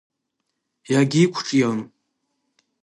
[0.91, 1.79] Иагьиқәҿион.